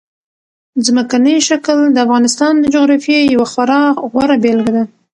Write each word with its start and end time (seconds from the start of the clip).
ځمکنی 0.85 1.35
شکل 1.47 1.77
د 1.91 1.97
افغانستان 2.05 2.53
د 2.59 2.65
جغرافیې 2.73 3.19
یوه 3.33 3.47
خورا 3.51 3.81
غوره 4.11 4.37
بېلګه 4.43 4.71
ده. 4.77 4.83